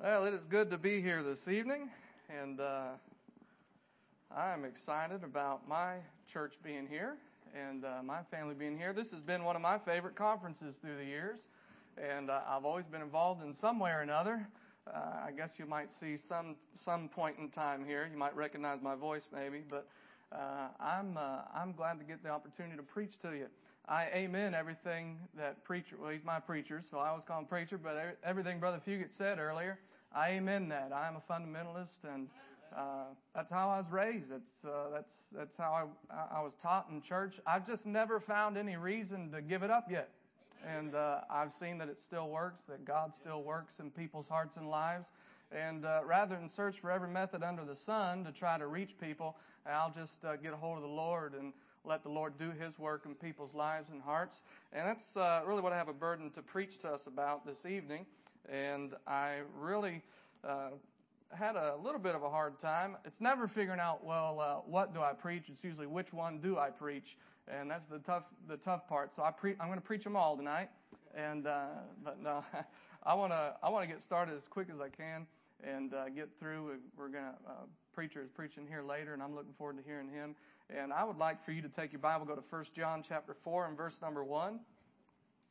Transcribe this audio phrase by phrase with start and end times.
[0.00, 1.90] Well, it is good to be here this evening,
[2.30, 2.90] and uh,
[4.30, 5.96] I'm excited about my
[6.32, 7.16] church being here
[7.52, 8.92] and uh, my family being here.
[8.92, 11.40] This has been one of my favorite conferences through the years,
[12.00, 14.46] and uh, I've always been involved in some way or another.
[14.86, 18.08] Uh, I guess you might see some some point in time here.
[18.08, 19.88] You might recognize my voice, maybe, but
[20.30, 23.46] uh, I'm uh, I'm glad to get the opportunity to preach to you.
[23.88, 25.96] I amen everything that preacher.
[26.00, 27.78] Well, he's my preacher, so I always call him preacher.
[27.78, 29.78] But everything Brother Fugit said earlier,
[30.14, 30.92] I amen that.
[30.92, 32.28] I'm a fundamentalist, and
[32.76, 33.04] uh,
[33.34, 34.30] that's how I was raised.
[34.30, 37.34] That's uh, that's that's how I I was taught in church.
[37.46, 40.08] I've just never found any reason to give it up yet,
[40.66, 42.60] and uh, I've seen that it still works.
[42.68, 45.06] That God still works in people's hearts and lives.
[45.50, 48.90] And uh, rather than search for every method under the sun to try to reach
[49.00, 51.54] people, I'll just uh, get a hold of the Lord and
[51.84, 54.36] let the Lord do His work in people's lives and hearts.
[54.74, 57.64] And that's uh, really what I have a burden to preach to us about this
[57.64, 58.04] evening.
[58.50, 60.02] And I really
[60.44, 60.70] uh,
[61.30, 62.96] had a little bit of a hard time.
[63.04, 65.44] It's never figuring out, well, uh, what do I preach?
[65.48, 69.12] It's usually which one do I preach, and that's the tough the tough part.
[69.14, 70.70] So I pre- I'm going to preach them all tonight.
[71.14, 71.66] And uh,
[72.04, 72.44] but no,
[73.02, 75.26] I want to I want to get started as quick as I can
[75.62, 76.78] and uh, get through.
[76.96, 77.54] We're going to uh,
[77.92, 80.34] preacher is preaching here later, and I'm looking forward to hearing him.
[80.70, 83.34] And I would like for you to take your Bible, go to 1 John chapter
[83.42, 84.60] 4 and verse number 1.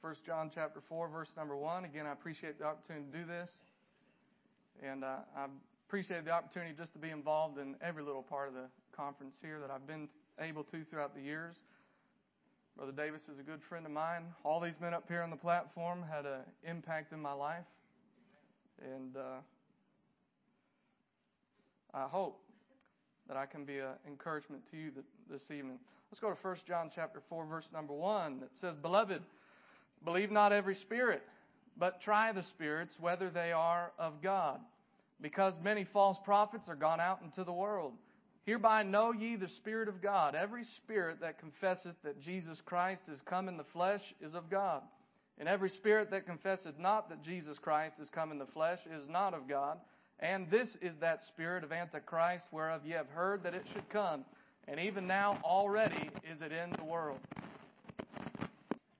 [0.01, 1.85] 1 John chapter 4, verse number 1.
[1.85, 3.49] Again, I appreciate the opportunity to do this.
[4.83, 5.47] And uh, I
[5.87, 9.59] appreciate the opportunity just to be involved in every little part of the conference here
[9.59, 10.07] that I've been
[10.39, 11.55] able to throughout the years.
[12.75, 14.25] Brother Davis is a good friend of mine.
[14.43, 17.65] All these men up here on the platform had an impact in my life.
[18.79, 19.39] And uh,
[21.95, 22.39] I hope
[23.27, 24.91] that I can be an encouragement to you
[25.27, 25.79] this evening.
[26.11, 28.41] Let's go to 1 John chapter 4 verse number 1.
[28.43, 29.23] It says, "Beloved,
[30.03, 31.21] believe not every spirit,
[31.77, 34.59] but try the spirits whether they are of God,
[35.21, 37.93] because many false prophets are gone out into the world.
[38.45, 40.33] Hereby know ye the spirit of God.
[40.33, 44.83] Every spirit that confesseth that Jesus Christ is come in the flesh is of God."
[45.37, 49.07] And every spirit that confesseth not that Jesus Christ is come in the flesh is
[49.07, 49.79] not of God.
[50.19, 54.25] And this is that spirit of Antichrist whereof ye have heard that it should come.
[54.67, 57.19] And even now already is it in the world.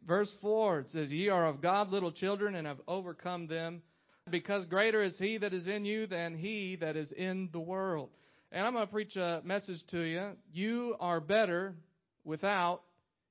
[0.08, 3.82] Verse 4, it says, Ye are of God little children and have overcome them,
[4.30, 8.10] because greater is he that is in you than he that is in the world.
[8.52, 10.32] And I'm going to preach a message to you.
[10.54, 11.76] You are better
[12.24, 12.84] without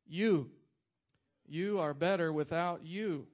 [0.07, 0.51] you.
[1.49, 3.27] You are better without you.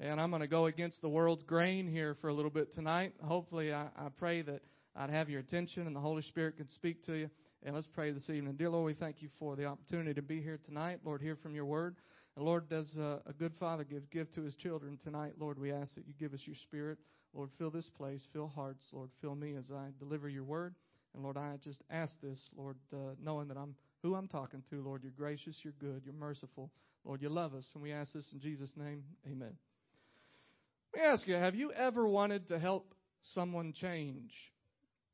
[0.00, 3.12] And I'm going to go against the world's grain here for a little bit tonight.
[3.22, 4.62] Hopefully, I, I pray that
[4.94, 7.30] I'd have your attention and the Holy Spirit can speak to you.
[7.62, 8.54] And let's pray this evening.
[8.56, 11.00] Dear Lord, we thank you for the opportunity to be here tonight.
[11.04, 11.96] Lord, hear from your word.
[12.36, 15.32] And Lord, does uh, a good father give give to his children tonight?
[15.38, 16.98] Lord, we ask that you give us your spirit.
[17.34, 18.84] Lord, fill this place, fill hearts.
[18.92, 20.74] Lord, fill me as I deliver your word.
[21.14, 24.82] And Lord, I just ask this, Lord, uh, knowing that I'm who I'm talking to.
[24.82, 26.70] Lord, you're gracious, you're good, you're merciful.
[27.04, 27.66] Lord, you love us.
[27.74, 29.02] And we ask this in Jesus' name.
[29.26, 29.56] Amen.
[30.94, 32.94] Let me ask you, have you ever wanted to help
[33.34, 34.32] someone change?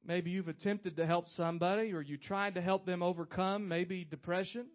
[0.04, 4.66] Maybe you've attempted to help somebody or you tried to help them overcome maybe depression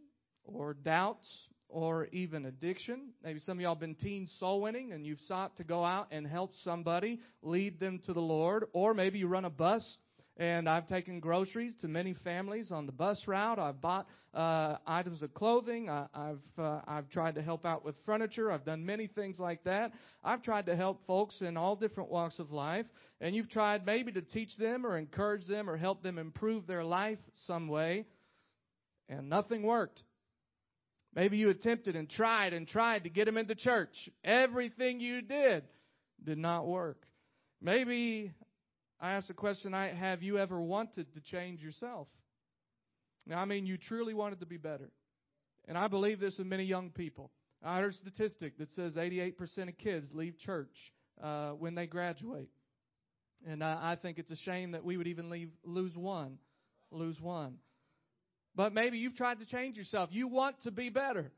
[0.46, 1.28] or doubts
[1.70, 3.10] or even addiction.
[3.24, 6.08] Maybe some of y'all have been teen soul winning and you've sought to go out
[6.12, 8.66] and help somebody lead them to the Lord.
[8.74, 10.00] Or maybe you run a bus
[10.38, 13.58] and I've taken groceries to many families on the bus route.
[13.58, 15.90] I've bought uh, items of clothing.
[15.90, 18.52] I, have uh, I've tried to help out with furniture.
[18.52, 19.94] I've done many things like that.
[20.24, 22.86] I've tried to help folks in all different walks of life.
[23.20, 26.84] And you've tried maybe to teach them or encourage them or help them improve their
[26.84, 27.18] life
[27.48, 28.06] some way,
[29.10, 30.04] and nothing worked.
[31.18, 34.08] Maybe you attempted and tried and tried to get him into church.
[34.24, 35.64] Everything you did
[36.24, 37.02] did not work.
[37.60, 38.32] Maybe
[39.02, 42.08] I asked the question, I, have you ever wanted to change yourself?
[43.26, 44.92] Now, I mean, you truly wanted to be better.
[45.68, 47.32] And I believe this in many young people.
[47.66, 50.76] I heard a statistic that says 88% of kids leave church
[51.24, 52.52] uh, when they graduate.
[53.44, 56.38] And I, I think it's a shame that we would even leave, lose one.
[56.92, 57.56] Lose one.
[58.58, 60.10] But maybe you've tried to change yourself.
[60.12, 61.32] You want to be better.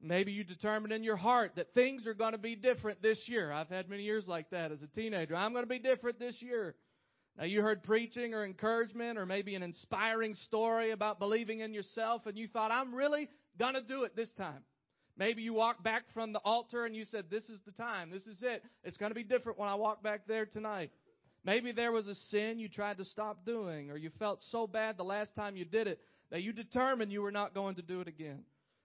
[0.00, 3.50] Maybe you determined in your heart that things are going to be different this year.
[3.50, 5.34] I've had many years like that as a teenager.
[5.34, 6.76] I'm going to be different this year.
[7.36, 12.26] Now, you heard preaching or encouragement or maybe an inspiring story about believing in yourself,
[12.26, 13.28] and you thought, I'm really
[13.58, 14.62] going to do it this time.
[15.16, 18.10] Maybe you walked back from the altar and you said, This is the time.
[18.10, 18.62] This is it.
[18.84, 20.90] It's going to be different when I walk back there tonight.
[21.44, 24.96] Maybe there was a sin you tried to stop doing, or you felt so bad
[24.96, 25.98] the last time you did it
[26.32, 28.42] that you determined you were not going to do it again.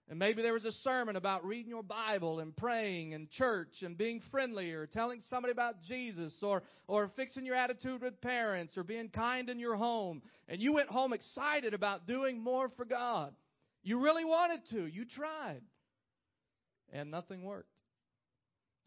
[0.10, 3.98] And maybe there was a sermon about reading your Bible and praying and church and
[3.98, 8.84] being friendly or telling somebody about Jesus or, or fixing your attitude with parents or
[8.84, 10.22] being kind in your home.
[10.48, 13.34] And you went home excited about doing more for God.
[13.82, 14.86] You really wanted to.
[14.86, 15.62] You tried.
[16.92, 17.70] And nothing worked.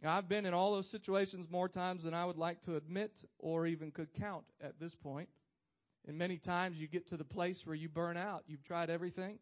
[0.03, 3.13] Now, I've been in all those situations more times than I would like to admit
[3.39, 5.29] or even could count at this point.
[6.07, 8.45] And many times you get to the place where you burn out.
[8.47, 9.39] You've tried everything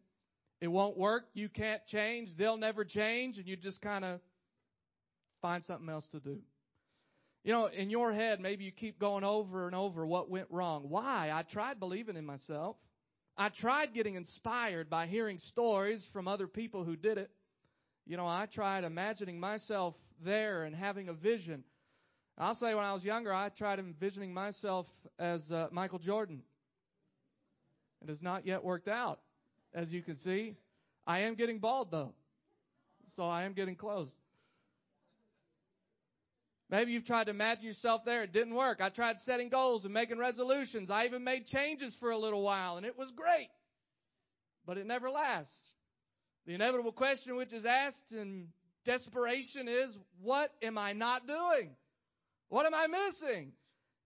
[0.61, 1.23] it won't work.
[1.33, 2.29] You can't change.
[2.37, 3.37] They'll never change.
[3.37, 4.19] And you just kind of
[5.41, 6.39] find something else to do.
[7.45, 10.89] You know, in your head, maybe you keep going over and over what went wrong.
[10.89, 11.31] Why?
[11.33, 12.75] I tried believing in myself.
[13.37, 17.31] I tried getting inspired by hearing stories from other people who did it.
[18.05, 19.95] You know, I tried imagining myself
[20.25, 21.63] there and having a vision.
[22.39, 24.85] I'll say when I was younger, I tried envisioning myself
[25.19, 26.41] as uh, Michael Jordan.
[28.01, 29.19] It has not yet worked out
[29.73, 30.55] as you can see.
[31.05, 32.13] I am getting bald though.
[33.17, 34.07] So I am getting close.
[36.69, 38.23] Maybe you've tried to imagine yourself there.
[38.23, 38.79] It didn't work.
[38.79, 40.89] I tried setting goals and making resolutions.
[40.89, 43.49] I even made changes for a little while and it was great.
[44.65, 45.51] But it never lasts.
[46.45, 48.47] The inevitable question which is asked in
[48.85, 49.89] desperation is,
[50.21, 51.71] what am I not doing?
[52.49, 53.53] What am I missing?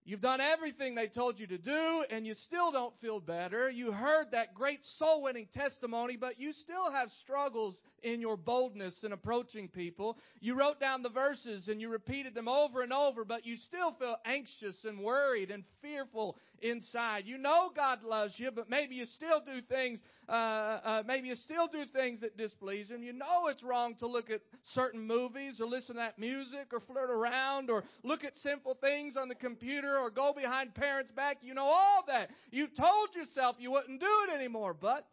[0.05, 3.69] You've done everything they told you to do, and you still don't feel better.
[3.69, 9.01] You heard that great soul winning testimony, but you still have struggles in your boldness
[9.05, 10.17] in approaching people.
[10.41, 13.93] You wrote down the verses and you repeated them over and over, but you still
[13.93, 17.25] feel anxious and worried and fearful inside.
[17.25, 21.35] You know God loves you, but maybe you still do things, uh, uh, maybe you
[21.35, 23.03] still do things that displease Him.
[23.03, 24.41] You know it's wrong to look at
[24.73, 29.17] certain movies or listen to that music or flirt around or look at sinful things
[29.17, 31.37] on the computer or go behind parents' back.
[31.41, 32.29] You know all that.
[32.51, 35.05] You told yourself you wouldn't do it anymore, but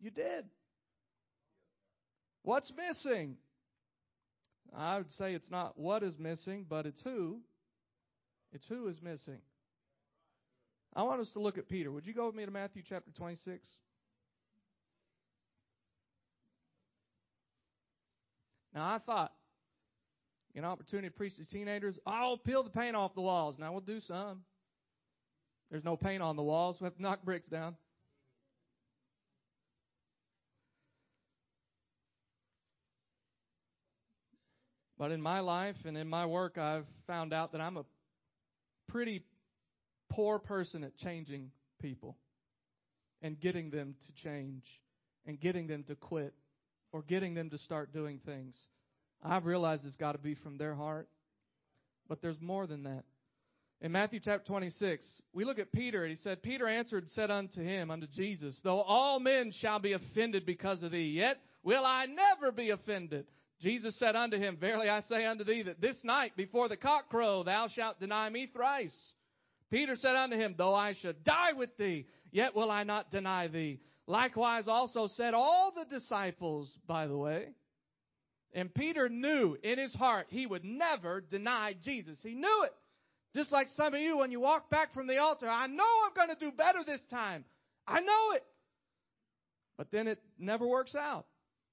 [0.00, 0.44] you did.
[2.42, 3.36] What's missing?
[4.76, 7.40] I would say it's not what is missing, but it's who.
[8.52, 9.40] It's who is missing.
[10.94, 11.90] I want us to look at Peter.
[11.92, 13.66] Would you go with me to Matthew chapter 26?
[18.74, 19.32] Now, I thought,
[20.54, 23.56] an opportunity to preach to teenagers, I'll peel the paint off the walls.
[23.58, 24.42] Now, we'll do some.
[25.70, 26.80] There's no paint on the walls.
[26.80, 27.76] We have to knock bricks down.
[34.98, 37.84] But in my life and in my work, I've found out that I'm a
[38.86, 39.24] pretty
[40.10, 42.18] poor person at changing people
[43.22, 44.64] and getting them to change
[45.24, 46.34] and getting them to quit
[46.92, 48.54] or getting them to start doing things.
[49.22, 51.08] I've realized it's got to be from their heart.
[52.08, 53.04] But there's more than that.
[53.82, 57.30] In Matthew chapter 26, we look at Peter, and he said, Peter answered, and said
[57.30, 61.84] unto him, unto Jesus, Though all men shall be offended because of thee, yet will
[61.86, 63.26] I never be offended.
[63.60, 67.08] Jesus said unto him, Verily I say unto thee that this night before the cock
[67.08, 68.96] crow thou shalt deny me thrice.
[69.70, 73.48] Peter said unto him, Though I should die with thee, yet will I not deny
[73.48, 73.80] thee.
[74.10, 77.50] Likewise also said all the disciples, by the way.
[78.52, 82.18] And Peter knew in his heart he would never deny Jesus.
[82.20, 82.74] He knew it.
[83.36, 86.14] Just like some of you, when you walk back from the altar, I know I'm
[86.16, 87.44] going to do better this time.
[87.86, 88.44] I know it.
[89.78, 91.26] But then it never works out.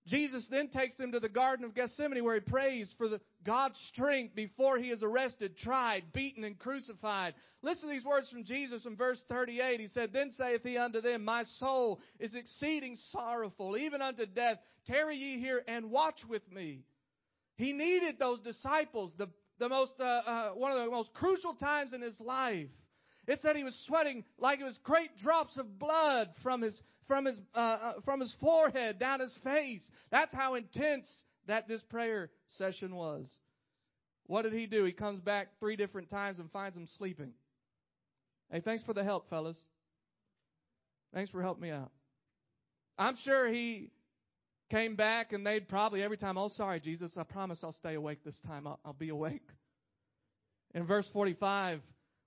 [0.07, 3.77] Jesus then takes them to the Garden of Gethsemane where he prays for the, God's
[3.89, 7.33] strength before he is arrested, tried, beaten, and crucified.
[7.62, 9.81] Listen to these words from Jesus in verse 38.
[9.81, 14.57] He said, Then saith he unto them, My soul is exceeding sorrowful, even unto death.
[14.85, 16.83] Tarry ye here and watch with me.
[17.57, 19.28] He needed those disciples, the,
[19.59, 22.69] the most, uh, uh, one of the most crucial times in his life.
[23.28, 27.26] It said he was sweating like it was great drops of blood from his from
[27.26, 29.81] his, uh, uh, from his forehead down his face.
[30.12, 31.10] That's how intense
[31.48, 33.30] that this prayer session was.
[34.26, 34.84] What did he do?
[34.84, 37.31] He comes back three different times and finds him sleeping.
[38.52, 39.57] Hey, thanks for the help, fellas.
[41.14, 41.92] Thanks for helping me out.
[42.98, 43.92] I'm sure he
[44.69, 48.19] came back and they'd probably every time, oh, sorry, Jesus, I promise I'll stay awake
[48.26, 48.68] this time.
[48.68, 49.48] I'll, I'll be awake.
[50.74, 51.80] In verse 45,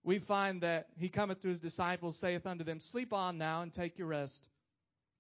[0.03, 3.73] we find that he cometh to his disciples, saith unto them, Sleep on now and
[3.73, 4.39] take your rest.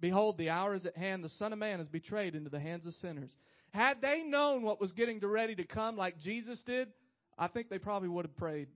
[0.00, 1.22] Behold, the hour is at hand.
[1.22, 3.30] The Son of Man is betrayed into the hands of sinners.
[3.72, 6.88] Had they known what was getting ready to come like Jesus did,
[7.38, 8.68] I think they probably would have prayed.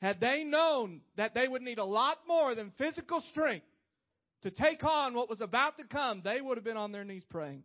[0.00, 3.66] Had they known that they would need a lot more than physical strength
[4.42, 7.22] to take on what was about to come, they would have been on their knees
[7.30, 7.62] praying.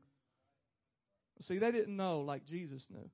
[1.47, 3.09] See, they didn't know like Jesus knew.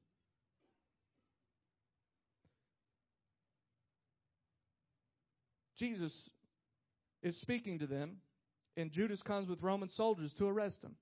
[5.83, 6.13] Jesus
[7.21, 8.17] is speaking to them
[8.77, 10.95] and Judas comes with Roman soldiers to arrest him.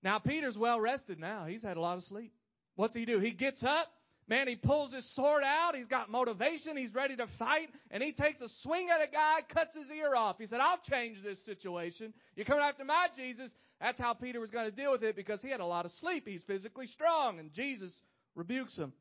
[0.00, 1.46] Now, Peter's well rested now.
[1.46, 2.32] He's had a lot of sleep.
[2.76, 3.18] What's he do?
[3.18, 3.88] He gets up.
[4.28, 5.74] Man, he pulls his sword out.
[5.74, 6.76] He's got motivation.
[6.76, 7.68] He's ready to fight.
[7.90, 10.36] And he takes a swing at a guy, cuts his ear off.
[10.38, 12.14] He said, I'll change this situation.
[12.36, 13.50] You're coming after my Jesus.
[13.80, 15.90] That's how Peter was going to deal with it because he had a lot of
[16.00, 16.28] sleep.
[16.28, 17.40] He's physically strong.
[17.40, 17.92] And Jesus
[18.36, 18.92] rebukes him.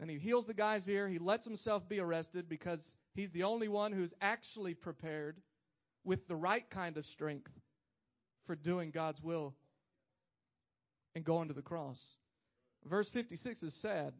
[0.00, 1.08] And he heals the guy's ear.
[1.08, 2.82] He lets himself be arrested because
[3.16, 5.36] he's the only one who's actually prepared
[6.04, 7.50] with the right kind of strength
[8.46, 9.54] for doing God's will
[11.14, 11.98] and going to the cross.
[12.88, 14.12] Verse 56 is sad.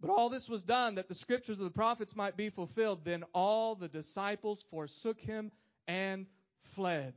[0.00, 3.00] But all this was done that the scriptures of the prophets might be fulfilled.
[3.04, 5.50] Then all the disciples forsook him
[5.88, 6.26] and
[6.74, 7.14] fled.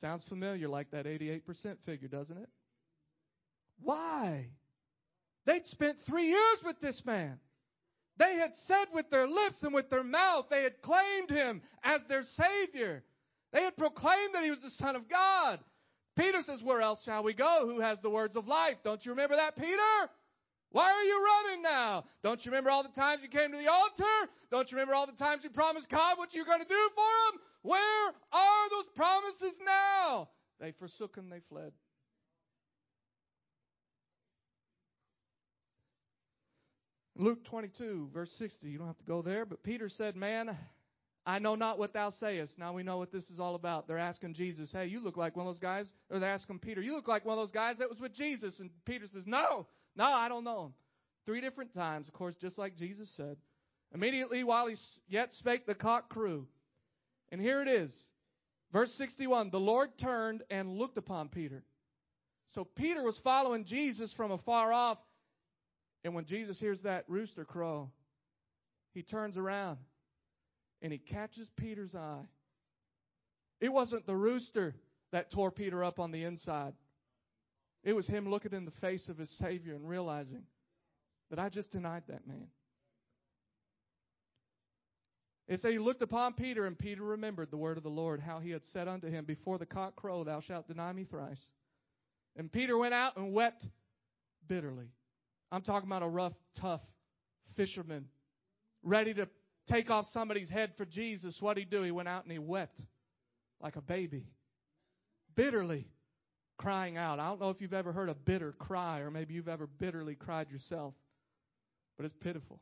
[0.00, 1.42] Sounds familiar like that 88%
[1.84, 2.48] figure, doesn't it?
[3.82, 4.46] Why?
[5.46, 7.38] They'd spent three years with this man.
[8.18, 12.00] They had said with their lips and with their mouth, they had claimed him as
[12.08, 13.04] their Savior.
[13.52, 15.60] They had proclaimed that he was the Son of God.
[16.16, 17.62] Peter says, Where else shall we go?
[17.66, 18.76] Who has the words of life?
[18.82, 20.10] Don't you remember that, Peter?
[20.70, 22.04] Why are you running now?
[22.22, 24.30] Don't you remember all the times you came to the altar?
[24.50, 27.00] Don't you remember all the times you promised God what you're going to do for
[27.00, 27.40] him?
[27.62, 30.28] Where are those promises now?
[30.60, 31.72] They forsook him, they fled.
[37.18, 40.56] Luke 22, verse 60, you don't have to go there, but Peter said, Man,
[41.28, 42.58] I know not what thou sayest.
[42.58, 43.86] Now we know what this is all about.
[43.86, 45.92] They're asking Jesus, hey, you look like one of those guys.
[46.08, 48.58] Or they're asking Peter, you look like one of those guys that was with Jesus.
[48.60, 50.74] And Peter says, no, no, I don't know him.
[51.26, 53.36] Three different times, of course, just like Jesus said.
[53.92, 56.46] Immediately while he yet spake, the cock crew.
[57.30, 57.94] And here it is.
[58.72, 61.62] Verse 61 The Lord turned and looked upon Peter.
[62.54, 64.96] So Peter was following Jesus from afar off.
[66.04, 67.90] And when Jesus hears that rooster crow,
[68.94, 69.78] he turns around
[70.80, 72.24] and he catches Peter's eye.
[73.60, 74.74] It wasn't the rooster
[75.12, 76.74] that tore Peter up on the inside.
[77.82, 80.42] It was him looking in the face of his Savior and realizing
[81.30, 82.48] that I just denied that man.
[85.48, 88.38] It said he looked upon Peter, and Peter remembered the word of the Lord, how
[88.38, 91.40] he had said unto him, Before the cock crow, thou shalt deny me thrice.
[92.36, 93.64] And Peter went out and wept
[94.46, 94.90] bitterly.
[95.50, 96.82] I'm talking about a rough, tough
[97.56, 98.06] fisherman,
[98.82, 99.28] ready to
[99.70, 101.82] take off somebody's head for Jesus, what'd he do?
[101.82, 102.80] He went out and he wept
[103.60, 104.26] like a baby,
[105.34, 105.88] bitterly
[106.58, 107.18] crying out.
[107.18, 110.14] I don't know if you've ever heard a bitter cry, or maybe you've ever bitterly
[110.14, 110.94] cried yourself,
[111.96, 112.60] but it's pitiful.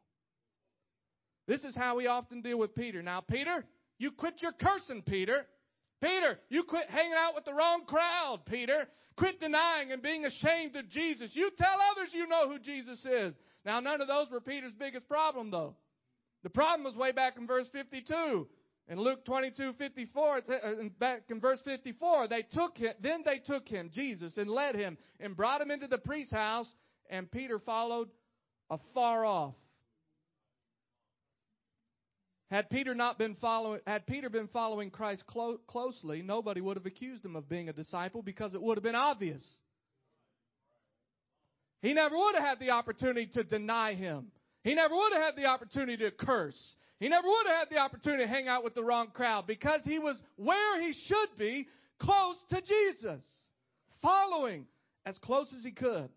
[1.46, 3.02] This is how we often deal with Peter.
[3.02, 3.64] Now, Peter,
[3.98, 5.46] you quit your cursing, Peter.
[6.00, 8.86] Peter, you quit hanging out with the wrong crowd, Peter.
[9.16, 11.30] Quit denying and being ashamed of Jesus.
[11.32, 13.34] You tell others you know who Jesus is.
[13.64, 15.74] Now, none of those were Peter's biggest problem, though.
[16.42, 18.46] The problem was way back in verse 52.
[18.88, 23.38] In Luke 22, 54, it's, uh, back in verse 54, they took him, then they
[23.38, 26.72] took him, Jesus, and led him and brought him into the priest's house,
[27.10, 28.08] and Peter followed
[28.70, 29.54] afar off.
[32.50, 36.86] Had Peter not been following, had Peter been following Christ clo- closely, nobody would have
[36.86, 39.42] accused him of being a disciple because it would have been obvious.
[41.82, 44.28] He never would have had the opportunity to deny him.
[44.62, 46.56] He never would have had the opportunity to curse.
[46.98, 49.80] He never would have had the opportunity to hang out with the wrong crowd because
[49.84, 51.66] he was where he should be,
[51.98, 53.24] close to Jesus,
[54.02, 54.66] following
[55.04, 56.08] as close as he could.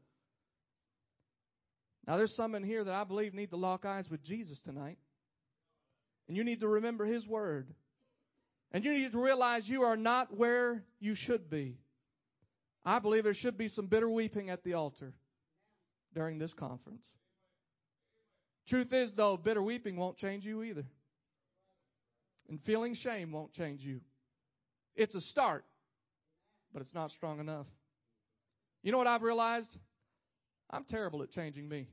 [2.07, 4.97] Now, there's some in here that I believe need to lock eyes with Jesus tonight.
[6.29, 7.73] And you need to remember his word.
[8.71, 11.79] And you need to realize you are not where you should be.
[12.85, 15.13] I believe there should be some bitter weeping at the altar
[16.13, 17.03] during this conference.
[18.67, 20.85] Truth is, though, bitter weeping won't change you either.
[22.47, 23.99] And feeling shame won't change you.
[24.95, 25.65] It's a start,
[26.71, 27.65] but it's not strong enough.
[28.83, 29.75] You know what I've realized?
[30.69, 31.87] I'm terrible at changing me.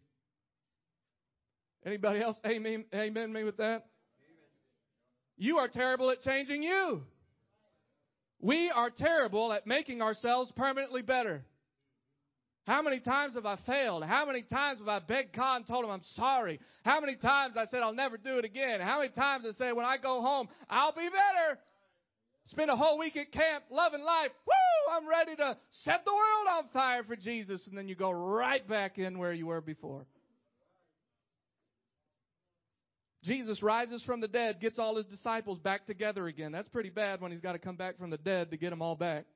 [1.87, 3.87] Anybody else amen, amen me with that?
[5.37, 7.03] You are terrible at changing you.
[8.41, 11.45] We are terrible at making ourselves permanently better.
[12.67, 14.05] How many times have I failed?
[14.05, 16.59] How many times have I begged God and told him I'm sorry?
[16.85, 18.81] How many times I said I'll never do it again?
[18.81, 21.61] How many times I said when I go home, I'll be better?
[22.47, 24.31] Spend a whole week at camp, loving life.
[24.47, 24.93] Woo!
[24.93, 27.67] I'm ready to set the world on fire for Jesus.
[27.69, 30.07] And then you go right back in where you were before.
[33.27, 36.53] Jesus rises from the dead, gets all his disciples back together again.
[36.53, 38.83] That's pretty bad when he's got to come back from the dead to get them
[38.83, 39.27] all back.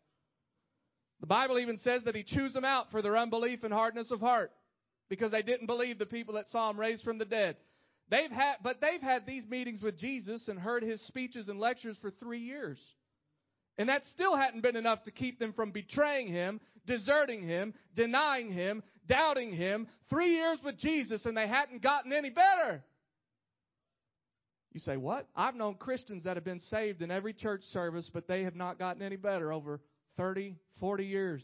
[1.21, 4.21] The Bible even says that he chews them out for their unbelief and hardness of
[4.21, 4.53] heart
[5.09, 7.57] because they didn't believe the people that saw him raised from the dead.
[8.11, 11.99] They've had, but they've had these meetings with Jesus and heard his speeches and lectures
[12.01, 12.79] for three years.
[13.77, 18.51] And that still hadn't been enough to keep them from betraying him, deserting him, denying
[18.51, 19.87] him, doubting him.
[20.09, 22.83] Three years with Jesus and they hadn't gotten any better.
[24.73, 25.27] You say, what?
[25.35, 28.79] I've known Christians that have been saved in every church service, but they have not
[28.79, 29.81] gotten any better over
[30.17, 31.43] 30, 40 years.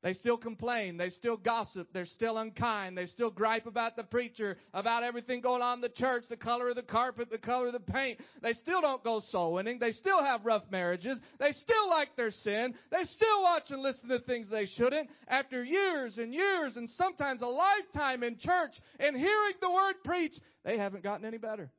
[0.00, 0.96] They still complain.
[0.96, 1.88] They still gossip.
[1.92, 2.96] They're still unkind.
[2.96, 6.68] They still gripe about the preacher, about everything going on in the church, the color
[6.68, 8.20] of the carpet, the color of the paint.
[8.40, 9.80] They still don't go soul winning.
[9.80, 11.18] They still have rough marriages.
[11.40, 12.74] They still like their sin.
[12.92, 15.10] They still watch and listen to things they shouldn't.
[15.26, 20.40] After years and years and sometimes a lifetime in church and hearing the word preached,
[20.64, 21.72] they haven't gotten any better.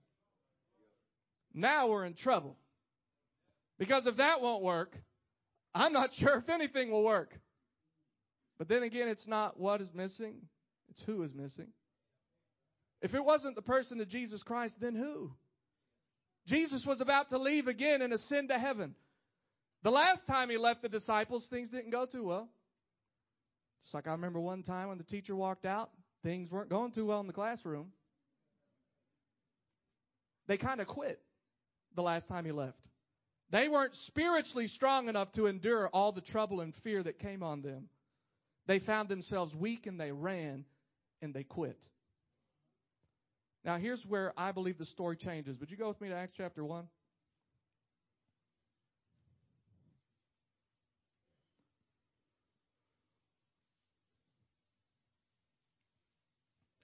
[1.54, 2.58] Now we're in trouble.
[3.78, 4.96] Because if that won't work,
[5.74, 7.34] I'm not sure if anything will work.
[8.58, 10.36] But then again, it's not what is missing,
[10.90, 11.68] it's who is missing.
[13.02, 15.32] If it wasn't the person of Jesus Christ, then who?
[16.48, 18.96] Jesus was about to leave again and ascend to heaven.
[19.84, 22.50] The last time he left the disciples, things didn't go too well.
[23.82, 25.92] Just like I remember one time when the teacher walked out,
[26.22, 27.94] things weren't going too well in the classroom.
[30.48, 31.22] They kind of quit
[31.96, 32.78] the last time he left.
[33.52, 37.62] They weren't spiritually strong enough to endure all the trouble and fear that came on
[37.62, 37.90] them.
[38.68, 40.66] They found themselves weak and they ran
[41.22, 41.80] and they quit.
[43.66, 45.60] Now, here's where I believe the story changes.
[45.60, 46.88] Would you go with me to Acts chapter 1?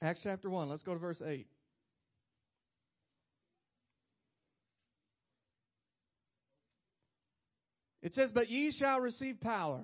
[0.02, 1.48] Acts chapter 1, let's go to verse 8.
[8.06, 9.84] It says, But ye shall receive power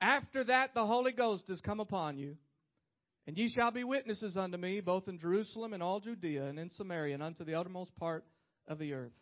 [0.00, 2.36] after that, the Holy Ghost is come upon you,
[3.26, 6.70] and ye shall be witnesses unto me, both in Jerusalem and all Judea and in
[6.70, 8.24] Samaria and unto the uttermost part
[8.68, 9.12] of the earth.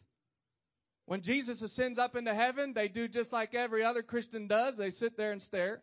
[1.07, 4.75] When Jesus ascends up into heaven, they do just like every other Christian does.
[4.77, 5.83] They sit there and stare.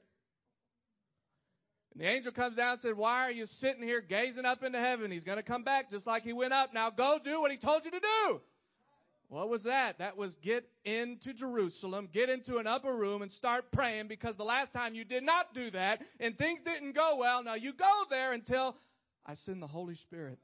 [1.93, 4.79] And the angel comes down and said, Why are you sitting here gazing up into
[4.79, 5.11] heaven?
[5.11, 6.73] He's going to come back just like he went up.
[6.73, 8.41] Now go do what he told you to do.
[9.31, 9.99] What was that?
[9.99, 14.43] That was get into Jerusalem, get into an upper room and start praying because the
[14.43, 17.41] last time you did not do that and things didn't go well.
[17.41, 18.75] Now you go there until
[19.25, 20.37] I send the Holy Spirit.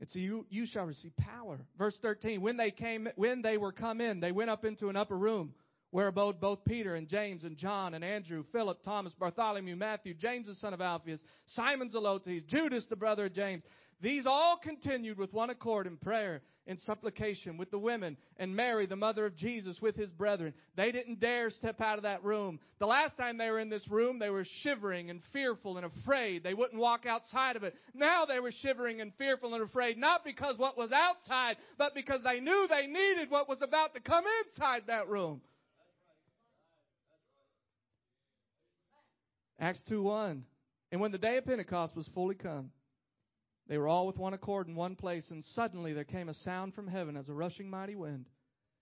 [0.00, 1.60] It's a, you, you shall receive power.
[1.78, 4.96] Verse 13, when they came, when they were come in, they went up into an
[4.96, 5.54] upper room
[5.90, 10.46] where abode both Peter and James and John and Andrew, Philip, Thomas, Bartholomew, Matthew, James
[10.46, 13.62] the son of Alphaeus, Simon Zelotes, Judas the brother of James,
[14.00, 18.86] these all continued with one accord in prayer and supplication with the women and Mary,
[18.86, 20.52] the mother of Jesus, with his brethren.
[20.76, 22.60] They didn't dare step out of that room.
[22.78, 26.44] The last time they were in this room, they were shivering and fearful and afraid.
[26.44, 27.74] They wouldn't walk outside of it.
[27.94, 32.20] Now they were shivering and fearful and afraid, not because what was outside, but because
[32.22, 35.40] they knew they needed what was about to come inside that room.
[39.58, 40.44] Acts 2 1.
[40.92, 42.70] And when the day of Pentecost was fully come,
[43.68, 46.74] they were all with one accord in one place, and suddenly there came a sound
[46.74, 48.24] from heaven as a rushing mighty wind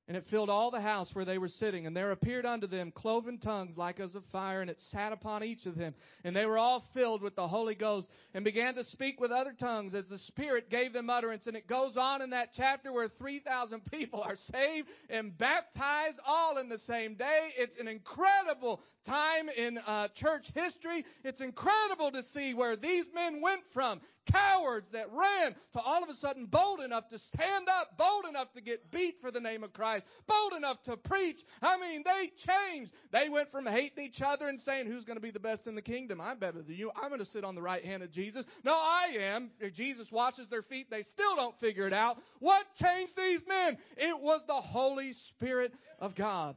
[0.08, 1.86] and it filled all the house where they were sitting.
[1.86, 5.42] And there appeared unto them cloven tongues like as of fire, and it sat upon
[5.42, 5.94] each of them.
[6.22, 9.52] And they were all filled with the Holy Ghost, and began to speak with other
[9.58, 11.46] tongues as the Spirit gave them utterance.
[11.46, 16.58] And it goes on in that chapter where 3,000 people are saved and baptized all
[16.58, 17.48] in the same day.
[17.58, 21.04] It's an incredible time in uh, church history.
[21.24, 26.08] It's incredible to see where these men went from cowards that ran to all of
[26.08, 29.62] a sudden bold enough to stand up, bold enough to get beat for the name
[29.62, 31.38] of Christ Christ, bold enough to preach.
[31.62, 32.92] I mean, they changed.
[33.12, 35.74] They went from hating each other and saying, Who's going to be the best in
[35.74, 36.20] the kingdom?
[36.20, 36.90] I'm better than you.
[36.94, 38.44] I'm going to sit on the right hand of Jesus.
[38.64, 39.50] No, I am.
[39.74, 42.18] Jesus washes their feet, they still don't figure it out.
[42.40, 43.78] What changed these men?
[43.96, 46.56] It was the Holy Spirit of God.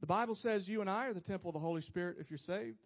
[0.00, 2.38] The Bible says you and I are the temple of the Holy Spirit if you're
[2.38, 2.78] saved.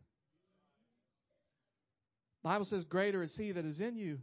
[2.42, 4.18] The Bible says, Greater is He that is in you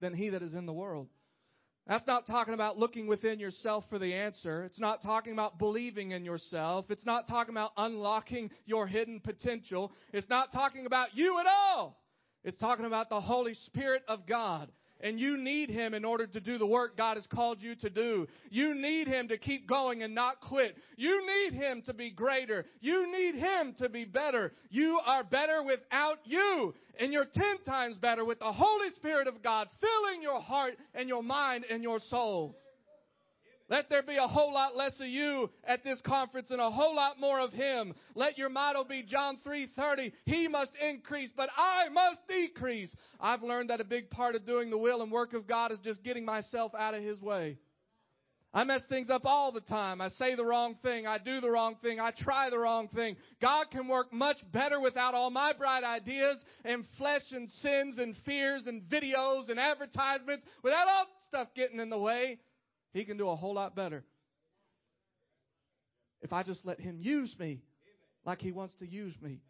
[0.00, 1.08] than He that is in the world.
[1.86, 4.64] That's not talking about looking within yourself for the answer.
[4.64, 6.86] It's not talking about believing in yourself.
[6.88, 9.92] It's not talking about unlocking your hidden potential.
[10.12, 12.00] It's not talking about you at all.
[12.42, 16.40] It's talking about the Holy Spirit of God and you need Him in order to
[16.40, 18.26] do the work God has called you to do.
[18.50, 20.76] You need Him to keep going and not quit.
[20.96, 22.64] You need Him to be greater.
[22.80, 24.52] You need Him to be better.
[24.70, 26.74] You are better without you.
[26.98, 31.08] And you're ten times better with the Holy Spirit of God filling your heart and
[31.08, 32.56] your mind and your soul.
[33.68, 36.94] Let there be a whole lot less of you at this conference and a whole
[36.94, 37.94] lot more of him.
[38.14, 40.12] Let your motto be John 3:30.
[40.26, 42.94] He must increase, but I must decrease.
[43.18, 45.78] I've learned that a big part of doing the will and work of God is
[45.80, 47.58] just getting myself out of his way.
[48.52, 50.00] I mess things up all the time.
[50.00, 51.08] I say the wrong thing.
[51.08, 51.98] I do the wrong thing.
[51.98, 53.16] I try the wrong thing.
[53.40, 58.14] God can work much better without all my bright ideas and flesh and sins and
[58.24, 62.38] fears and videos and advertisements, without all stuff getting in the way.
[62.94, 64.04] He can do a whole lot better.
[66.22, 67.60] If I just let Him use me
[68.24, 69.42] like He wants to use me.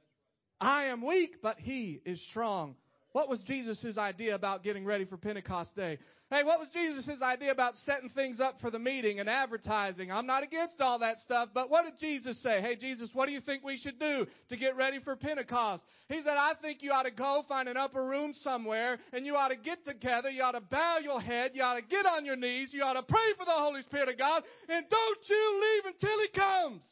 [0.60, 2.74] I am weak, but He is strong.
[3.14, 5.98] What was Jesus' idea about getting ready for Pentecost Day?
[6.30, 10.10] Hey, what was Jesus' idea about setting things up for the meeting and advertising?
[10.10, 12.60] I'm not against all that stuff, but what did Jesus say?
[12.60, 15.84] Hey, Jesus, what do you think we should do to get ready for Pentecost?
[16.08, 19.36] He said, I think you ought to go find an upper room somewhere and you
[19.36, 20.28] ought to get together.
[20.28, 21.52] You ought to bow your head.
[21.54, 22.70] You ought to get on your knees.
[22.72, 26.18] You ought to pray for the Holy Spirit of God and don't you leave until
[26.18, 26.82] He comes.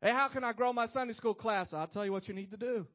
[0.00, 1.74] Hey, how can I grow my Sunday school class?
[1.74, 2.86] I'll tell you what you need to do.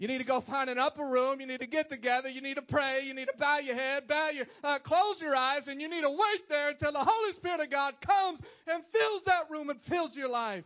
[0.00, 1.42] You need to go find an upper room.
[1.42, 2.30] You need to get together.
[2.30, 3.02] You need to pray.
[3.04, 6.00] You need to bow your head, bow your, uh, close your eyes, and you need
[6.00, 9.78] to wait there until the Holy Spirit of God comes and fills that room and
[9.90, 10.64] fills your life.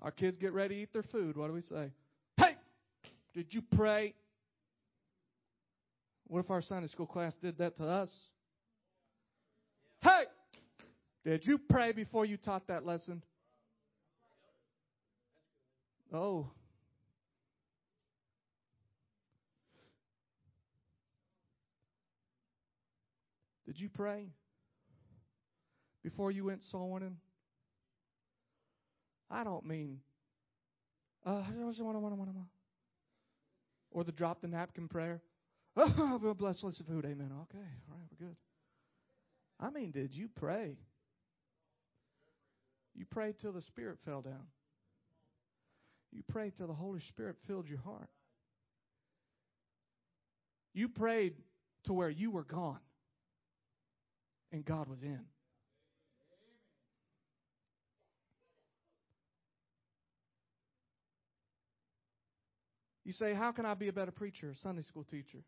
[0.00, 1.34] Our kids get ready to eat their food.
[1.34, 1.92] What do we say?
[2.36, 2.56] Hey,
[3.32, 4.12] did you pray?
[6.26, 8.10] What if our Sunday school class did that to us?
[10.02, 10.24] Hey,
[11.24, 13.22] did you pray before you taught that lesson?
[16.12, 16.48] Oh,
[23.74, 24.28] Did you pray
[26.04, 27.16] before you went soul winning?
[29.28, 29.98] I don't mean,
[31.26, 31.42] uh,
[33.90, 35.20] or the drop the napkin prayer.
[35.76, 37.04] Oh, bless, the food.
[37.04, 37.32] Amen.
[37.32, 37.66] Okay.
[37.90, 38.06] All right.
[38.12, 38.36] We're good.
[39.58, 40.76] I mean, did you pray?
[42.94, 44.46] You prayed till the Spirit fell down.
[46.12, 48.08] You prayed till the Holy Spirit filled your heart.
[50.74, 51.34] You prayed
[51.86, 52.78] to where you were gone
[54.54, 55.18] and God was in.
[63.04, 65.38] You say, How can I be a better preacher, Sunday school teacher?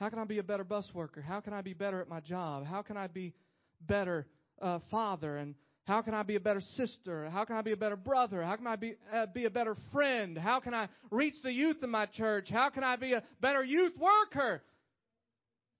[0.00, 1.20] How can I be a better bus worker?
[1.20, 2.64] How can I be better at my job?
[2.64, 3.34] How can I be
[3.82, 4.26] better
[4.62, 5.36] uh, father?
[5.36, 7.28] And how can I be a better sister?
[7.28, 8.42] How can I be a better brother?
[8.42, 10.38] How can I be, uh, be a better friend?
[10.38, 12.48] How can I reach the youth in my church?
[12.50, 14.62] How can I be a better youth worker?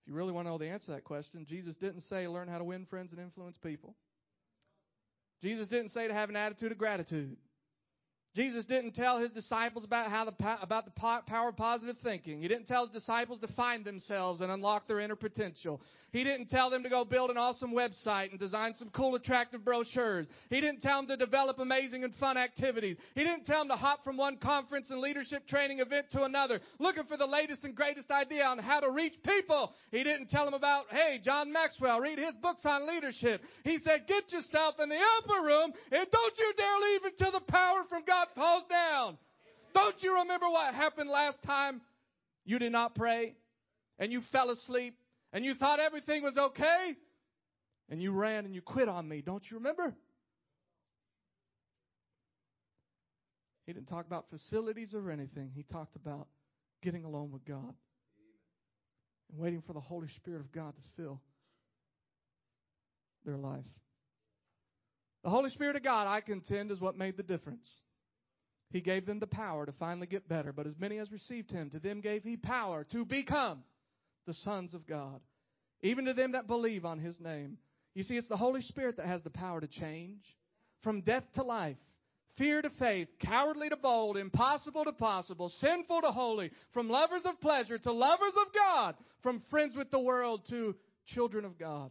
[0.09, 2.59] You really want to know the answer to that question, Jesus didn't say learn how
[2.59, 3.95] to win friends and influence people.
[5.43, 7.37] Jesus didn't say to have an attitude of gratitude.
[8.35, 12.41] Jesus didn't tell his disciples about how the about the power of positive thinking.
[12.41, 15.81] He didn't tell his disciples to find themselves and unlock their inner potential.
[16.11, 19.63] He didn't tell them to go build an awesome website and design some cool, attractive
[19.63, 20.27] brochures.
[20.49, 22.97] He didn't tell them to develop amazing and fun activities.
[23.15, 26.61] He didn't tell them to hop from one conference and leadership training event to another,
[26.79, 29.75] looking for the latest and greatest idea on how to reach people.
[29.91, 33.43] He didn't tell them about, hey, John Maxwell, read his books on leadership.
[33.65, 37.53] He said, get yourself in the upper room and don't you dare leave until the
[37.53, 39.19] power from God falls down.
[39.75, 41.81] Don't you remember what happened last time
[42.45, 43.35] you did not pray
[43.99, 44.95] and you fell asleep
[45.33, 46.97] and you thought everything was okay
[47.91, 49.23] and you ran and you quit on me?
[49.25, 49.95] Don't you remember?
[53.67, 55.51] He didn't talk about facilities or anything.
[55.55, 56.27] He talked about
[56.83, 57.75] getting alone with God
[59.31, 61.21] and waiting for the Holy Spirit of God to fill
[63.27, 63.65] their life.
[65.23, 67.67] The Holy Spirit of God, I contend, is what made the difference.
[68.71, 70.53] He gave them the power to finally get better.
[70.53, 73.63] But as many as received him, to them gave he power to become
[74.27, 75.21] the sons of God,
[75.83, 77.57] even to them that believe on his name.
[77.95, 80.23] You see, it's the Holy Spirit that has the power to change.
[80.83, 81.79] From death to life,
[82.37, 87.41] fear to faith, cowardly to bold, impossible to possible, sinful to holy, from lovers of
[87.41, 90.77] pleasure to lovers of God, from friends with the world to
[91.07, 91.91] children of God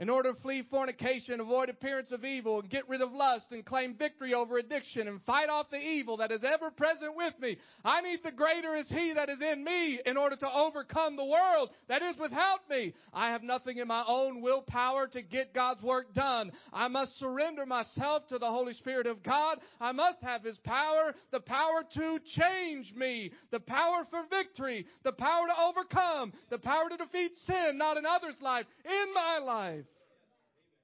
[0.00, 3.64] in order to flee fornication, avoid appearance of evil, and get rid of lust, and
[3.64, 7.56] claim victory over addiction, and fight off the evil that is ever present with me.
[7.84, 11.24] I need the greater is He that is in me in order to overcome the
[11.24, 12.94] world that is without me.
[13.12, 16.52] I have nothing in my own willpower to get God's work done.
[16.72, 19.58] I must surrender myself to the Holy Spirit of God.
[19.80, 25.12] I must have His power, the power to change me, the power for victory, the
[25.12, 29.87] power to overcome, the power to defeat sin, not in others' life, in my life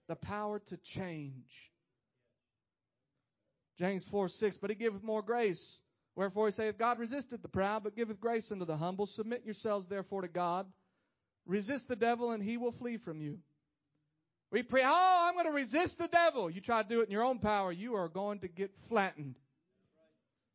[0.09, 1.49] the power to change.
[3.79, 5.63] James 4 6, but he giveth more grace.
[6.17, 9.07] Wherefore he saith, God resisteth the proud, but giveth grace unto the humble.
[9.07, 10.67] Submit yourselves therefore to God.
[11.47, 13.39] Resist the devil and he will flee from you.
[14.53, 16.49] We pray, oh, I'm going to resist the devil.
[16.49, 19.35] You try to do it in your own power, you are going to get flattened.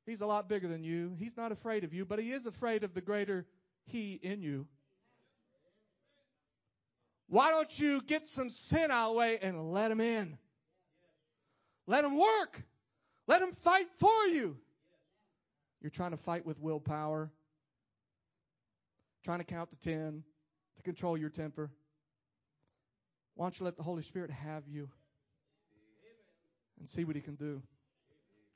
[0.06, 1.14] He's a lot bigger than you.
[1.20, 3.46] He's not afraid of you, but he is afraid of the greater
[3.86, 4.66] he in you.
[7.30, 10.38] Why don't you get some sin out of the way and let him in?
[11.86, 12.62] Let him work.
[13.28, 14.58] Let him fight for you.
[15.82, 17.32] You're trying to fight with willpower,
[19.24, 20.24] trying to count to 10,
[20.78, 21.70] to control your temper.
[23.36, 24.90] Why don't you let the Holy Spirit have you
[26.80, 27.62] and see what He can do?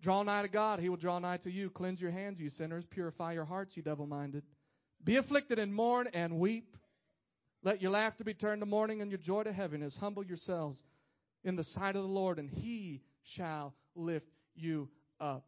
[0.01, 1.69] Draw nigh to God, He will draw nigh to you.
[1.69, 2.83] Cleanse your hands, you sinners.
[2.89, 4.43] Purify your hearts, you double minded.
[5.03, 6.75] Be afflicted and mourn and weep.
[7.63, 9.95] Let your laughter be turned to mourning and your joy to heaviness.
[9.99, 10.77] Humble yourselves
[11.43, 13.01] in the sight of the Lord, and He
[13.35, 15.45] shall lift you up.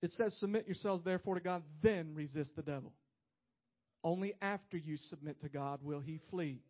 [0.00, 2.92] It says, Submit yourselves therefore to God, then resist the devil.
[4.04, 6.60] Only after you submit to God will he flee.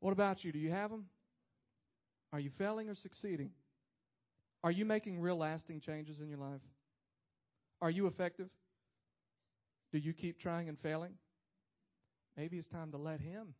[0.00, 0.50] What about you?
[0.50, 1.06] Do you have them?
[2.32, 3.50] Are you failing or succeeding?
[4.64, 6.60] Are you making real lasting changes in your life?
[7.80, 8.48] Are you effective?
[9.92, 11.14] Do you keep trying and failing?
[12.36, 13.54] Maybe it's time to let Him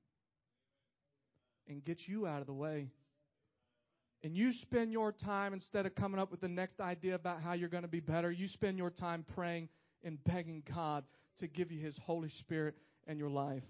[1.68, 2.90] and get you out of the way
[4.22, 7.54] and you spend your time, instead of coming up with the next idea about how
[7.54, 9.68] you're going to be better, you spend your time praying
[10.04, 11.04] and begging God
[11.38, 12.74] to give you His Holy Spirit
[13.06, 13.62] and your life.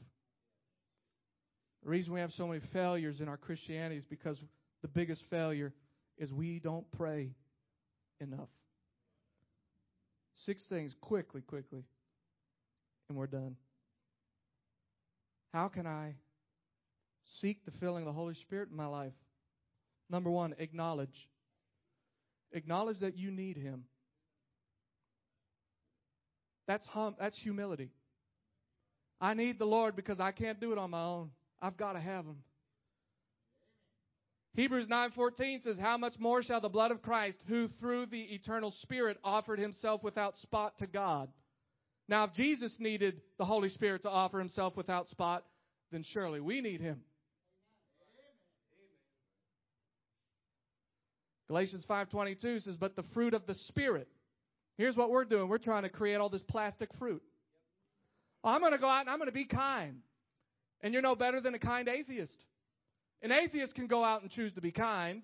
[1.84, 4.38] The reason we have so many failures in our Christianity is because
[4.82, 5.72] the biggest failure
[6.18, 7.30] is we don't pray
[8.20, 8.48] enough.
[10.44, 11.84] Six things quickly, quickly,
[13.10, 13.56] and we're done.
[15.52, 16.14] How can I
[17.40, 19.12] seek the filling of the Holy Spirit in my life?
[20.08, 21.28] Number one, acknowledge.
[22.52, 23.84] Acknowledge that you need Him.
[26.68, 27.90] That's, hum, that's humility.
[29.20, 31.30] I need the Lord because I can't do it on my own.
[31.60, 32.36] I've got to have Him.
[34.54, 38.70] Hebrews 9:14 says, "How much more shall the blood of Christ, who through the eternal
[38.70, 41.32] Spirit offered himself without spot to God?"
[42.10, 45.44] Now, if Jesus needed the Holy Spirit to offer himself without spot,
[45.92, 47.00] then surely we need him.
[51.46, 54.08] Galatians 5:22 says, "But the fruit of the spirit."
[54.76, 55.48] Here's what we're doing.
[55.48, 57.22] We're trying to create all this plastic fruit.
[58.42, 60.02] Oh, I'm going to go out and I'm going to be kind.
[60.80, 62.44] And you're no better than a kind atheist.
[63.22, 65.22] An atheist can go out and choose to be kind.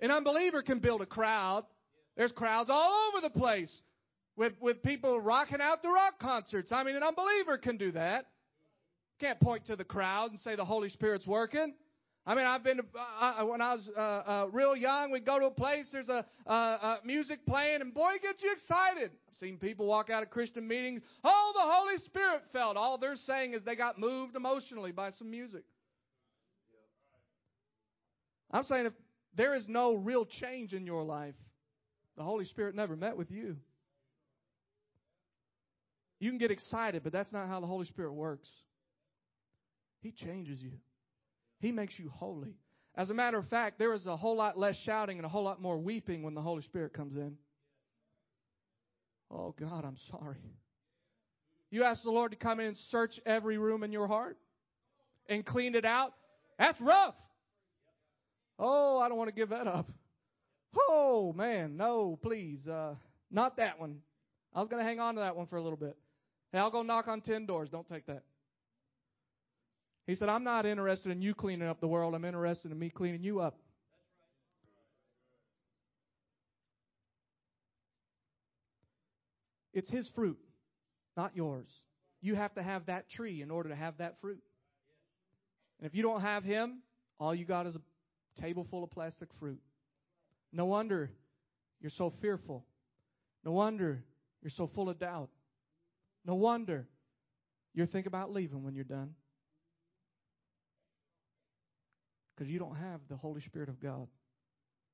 [0.00, 1.64] An unbeliever can build a crowd.
[2.16, 3.82] There's crowds all over the place
[4.36, 6.72] with, with people rocking out the rock concerts.
[6.72, 8.26] I mean, an unbeliever can do that.
[9.20, 11.74] Can't point to the crowd and say the Holy Spirit's working.
[12.26, 15.10] I mean, I've been uh, when I was uh, uh, real young.
[15.10, 15.88] We'd go to a place.
[15.90, 19.10] There's a music playing, and boy, it gets you excited.
[19.28, 21.02] I've seen people walk out of Christian meetings.
[21.24, 22.76] Oh, the Holy Spirit felt.
[22.76, 25.64] All they're saying is they got moved emotionally by some music.
[28.50, 28.92] I'm saying if
[29.34, 31.34] there is no real change in your life,
[32.16, 33.56] the Holy Spirit never met with you.
[36.20, 38.48] You can get excited, but that's not how the Holy Spirit works.
[40.02, 40.72] He changes you.
[41.58, 42.54] He makes you holy.
[42.94, 45.44] As a matter of fact, there is a whole lot less shouting and a whole
[45.44, 47.36] lot more weeping when the Holy Spirit comes in.
[49.30, 50.42] Oh, God, I'm sorry.
[51.70, 54.36] You ask the Lord to come in and search every room in your heart
[55.28, 56.12] and clean it out.
[56.58, 57.14] That's rough.
[58.58, 59.88] Oh, I don't want to give that up.
[60.76, 62.66] Oh, man, no, please.
[62.66, 62.94] Uh,
[63.30, 64.00] not that one.
[64.54, 65.96] I was going to hang on to that one for a little bit.
[66.52, 67.68] Hey, I'll go knock on 10 doors.
[67.70, 68.22] Don't take that.
[70.06, 72.14] He said, I'm not interested in you cleaning up the world.
[72.14, 73.58] I'm interested in me cleaning you up.
[79.72, 80.38] It's his fruit,
[81.16, 81.68] not yours.
[82.20, 84.42] You have to have that tree in order to have that fruit.
[85.78, 86.82] And if you don't have him,
[87.20, 89.60] all you got is a table full of plastic fruit.
[90.52, 91.10] No wonder
[91.80, 92.64] you're so fearful.
[93.44, 94.02] No wonder
[94.42, 95.30] you're so full of doubt.
[96.24, 96.88] No wonder
[97.74, 99.14] you're thinking about leaving when you're done.
[102.40, 104.08] because you don't have the Holy Spirit of God.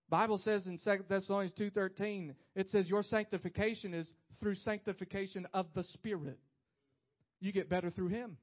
[0.08, 5.84] Bible says in 2 Thessalonians 2:13, it says your sanctification is through sanctification of the
[5.84, 6.40] Spirit.
[7.38, 8.36] You get better through him.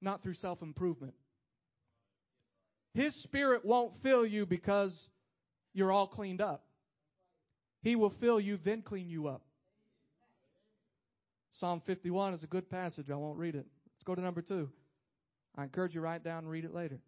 [0.00, 1.12] Not through self-improvement.
[2.94, 5.10] His spirit won't fill you because
[5.74, 6.64] you're all cleaned up.
[7.82, 9.42] He will fill you then clean you up.
[11.60, 13.10] Psalm 51 is a good passage.
[13.10, 13.66] I won't read it.
[13.94, 14.68] Let's go to number 2.
[15.56, 17.00] I encourage you to write down and read it later.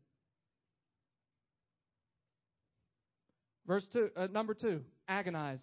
[3.66, 5.62] Verse two, uh, number two, agonize.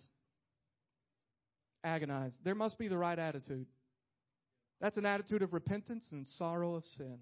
[1.84, 2.34] Agonize.
[2.44, 3.66] There must be the right attitude.
[4.80, 7.18] That's an attitude of repentance and sorrow of sin.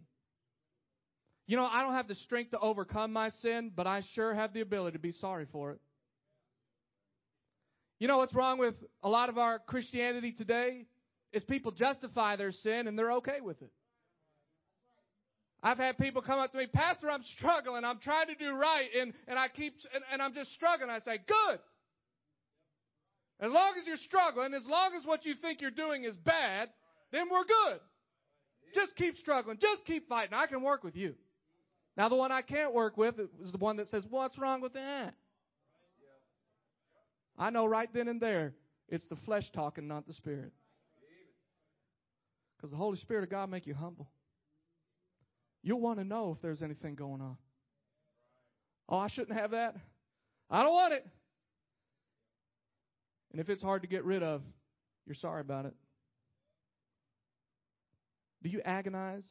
[1.48, 4.54] You know, I don't have the strength to overcome my sin, but I sure have
[4.54, 5.80] the ability to be sorry for it.
[8.00, 10.86] You know what's wrong with a lot of our Christianity today?
[11.34, 13.72] Is people justify their sin and they're okay with it.
[15.62, 17.84] I've had people come up to me, Pastor, I'm struggling.
[17.84, 20.90] I'm trying to do right, and, and I keep and, and I'm just struggling.
[20.90, 21.60] I say, Good.
[23.40, 26.70] As long as you're struggling, as long as what you think you're doing is bad,
[27.12, 27.80] then we're good.
[28.74, 29.58] Just keep struggling.
[29.60, 30.34] Just keep fighting.
[30.34, 31.14] I can work with you.
[31.96, 34.74] Now, the one I can't work with is the one that says, What's wrong with
[34.74, 35.14] that?
[37.38, 38.54] I know right then and there
[38.90, 40.52] it's the flesh talking, not the spirit.
[42.58, 44.10] Because the Holy Spirit of God make you humble.
[45.64, 47.38] You'll want to know if there's anything going on.
[48.90, 49.76] Oh, I shouldn't have that.
[50.50, 51.06] I don't want it.
[53.32, 54.42] And if it's hard to get rid of,
[55.06, 55.74] you're sorry about it.
[58.44, 59.26] Do you agonize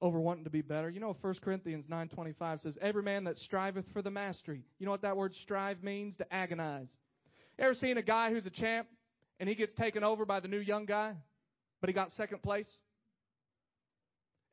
[0.00, 0.88] over wanting to be better?
[0.88, 4.64] You know 1 Corinthians 9:25 says every man that striveth for the mastery.
[4.78, 6.16] You know what that word strive means?
[6.18, 6.90] To agonize.
[7.58, 8.88] Ever seen a guy who's a champ
[9.40, 11.14] and he gets taken over by the new young guy,
[11.82, 12.70] but he got second place?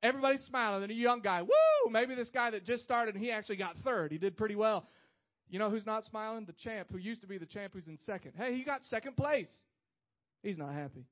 [0.02, 0.84] Everybody's smiling.
[0.84, 1.92] And a young guy, woo!
[1.92, 4.12] Maybe this guy that just started and he actually got third.
[4.12, 4.88] He did pretty well.
[5.48, 6.46] You know who's not smiling?
[6.46, 8.34] The champ who used to be the champ who's in second.
[8.36, 9.50] Hey, he got second place.
[10.42, 11.06] He's not happy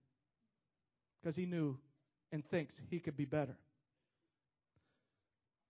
[1.21, 1.77] because he knew
[2.31, 3.55] and thinks he could be better.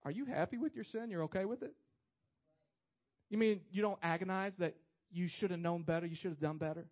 [0.04, 1.10] Are you happy with your sin?
[1.10, 1.74] You're okay with it?
[3.28, 4.76] You mean you don't agonize that
[5.10, 6.86] you should have known better, you should have done better?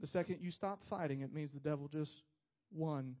[0.00, 2.10] The second you stop fighting, it means the devil just
[2.74, 3.16] won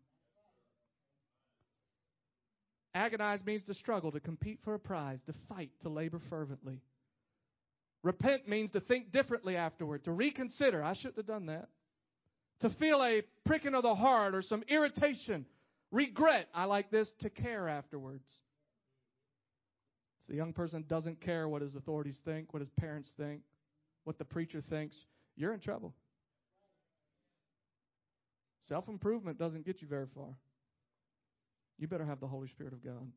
[2.94, 6.82] Agonize means to struggle, to compete for a prize, to fight, to labor fervently.
[8.02, 10.82] Repent means to think differently afterward, to reconsider.
[10.82, 11.68] I shouldn't have done that.
[12.60, 15.46] To feel a pricking of the heart or some irritation,
[15.90, 16.48] regret.
[16.54, 18.28] I like this, to care afterwards.
[20.20, 23.40] So the young person doesn't care what his authorities think, what his parents think,
[24.04, 24.96] what the preacher thinks.
[25.34, 25.94] You're in trouble.
[28.62, 30.36] Self improvement doesn't get you very far
[31.82, 33.10] you better have the Holy Spirit of God.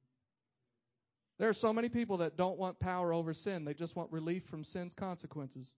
[1.37, 4.43] There are so many people that don't want power over sin, they just want relief
[4.49, 5.69] from sin's consequences.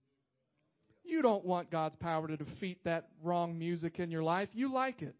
[1.04, 4.48] You don't want God's power to defeat that wrong music in your life.
[4.52, 5.14] You like it.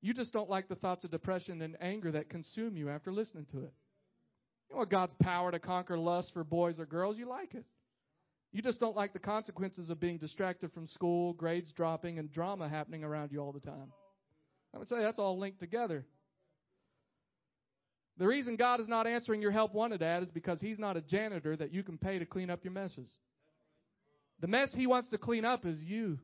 [0.00, 3.46] You just don't like the thoughts of depression and anger that consume you after listening
[3.52, 3.72] to it.
[4.70, 7.16] You want God's power to conquer lust for boys or girls.
[7.16, 7.64] You like it.
[8.52, 12.68] You just don't like the consequences of being distracted from school, grades dropping, and drama
[12.68, 13.92] happening around you all the time.
[14.74, 16.06] I would say that's all linked together.
[18.16, 21.00] The reason God is not answering your help wanted ad is because He's not a
[21.00, 23.10] janitor that you can pay to clean up your messes.
[24.40, 26.18] The mess He wants to clean up is you.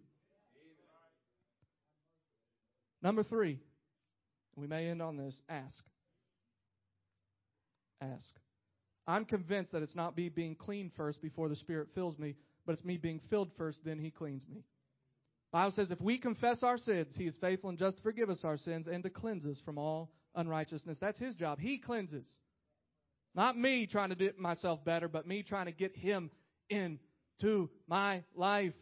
[3.02, 3.60] Number three,
[4.56, 5.84] we may end on this ask.
[8.00, 8.24] Ask.
[9.07, 12.35] I'm convinced that it's not me being clean first before the Spirit fills me,
[12.67, 14.64] but it's me being filled first, then He cleans me.
[15.53, 18.40] Bible says if we confess our sins, He is faithful and just to forgive us
[18.45, 20.99] our sins and to cleanse us from all unrighteousness.
[21.01, 21.59] That's his job.
[21.59, 22.27] He cleanses.
[23.35, 26.31] Not me trying to do myself better, but me trying to get him
[26.71, 28.75] into my life.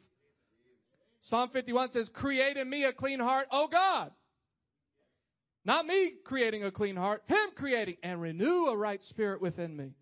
[1.22, 4.10] Psalm 51 says, Create in me a clean heart, O God.
[5.64, 9.92] Not me creating a clean heart, Him creating and renew a right spirit within me.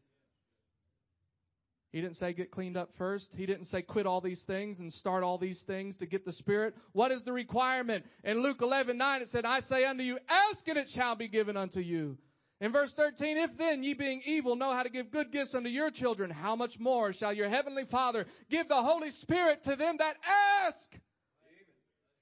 [1.92, 3.26] He didn't say get cleaned up first.
[3.37, 6.33] He didn't say quit all these things and start all these things to get the
[6.33, 6.76] Spirit.
[6.92, 8.05] What is the requirement?
[8.22, 11.26] In Luke 11, 9, it said, I say unto you, ask and it shall be
[11.26, 12.16] given unto you.
[12.61, 15.70] In verse 13, if then ye being evil know how to give good gifts unto
[15.70, 19.96] your children, how much more shall your heavenly Father give the Holy Spirit to them
[19.98, 20.16] that
[20.68, 21.00] ask?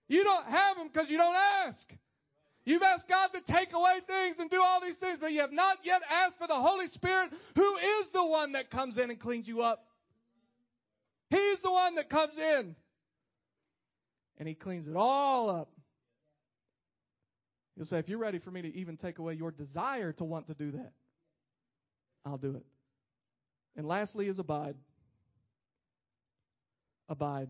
[0.07, 1.93] You don't have them because you don't ask.
[2.69, 5.53] You've asked God to take away things and do all these things, but you have
[5.53, 9.19] not yet asked for the Holy Spirit, who is the one that comes in and
[9.19, 9.87] cleans you up.
[11.31, 12.77] He's the one that comes in
[14.37, 15.71] and He cleans it all up.
[17.75, 20.49] He'll say, if you're ready for me to even take away your desire to want
[20.49, 20.93] to do that,
[22.27, 22.67] I'll do it.
[23.79, 24.77] And lastly is abide.
[27.09, 27.49] Abide.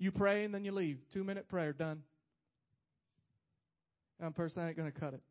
[0.00, 0.98] You pray and then you leave.
[1.12, 2.02] Two minute prayer, done.
[4.18, 5.22] One person ain't going to cut it.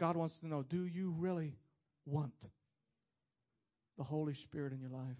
[0.00, 1.54] God wants to know do you really
[2.06, 2.34] want
[3.96, 5.16] the Holy Spirit in your life?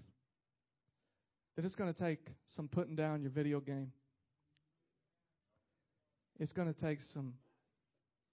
[1.54, 3.92] That it's going to take some putting down your video game.
[6.38, 7.34] It's going to take some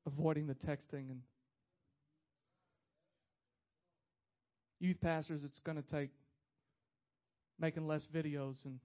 [0.05, 1.21] avoiding the texting and
[4.79, 6.11] Youth pastors, it's going to take
[7.59, 8.79] making less videos and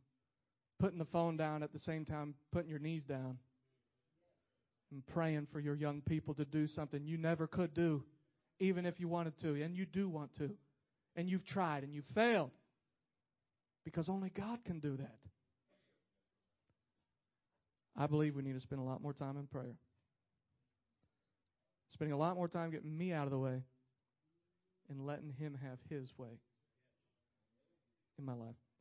[0.79, 3.39] putting the phone down at the same time putting your knees down
[4.91, 8.03] and praying for your young people to do something you never could do,
[8.61, 10.51] even if you wanted to, and you do want to.
[11.16, 12.51] And you've tried and you've failed
[13.85, 15.18] because only God can do that.
[17.97, 19.77] I believe we need to spend a lot more time in prayer.
[21.93, 23.62] Spending a lot more time getting me out of the way
[24.89, 26.41] and letting Him have His way
[28.18, 28.72] in my life.